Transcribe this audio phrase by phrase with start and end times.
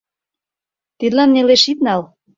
[0.97, 2.01] Тидлан нелеш ит нал.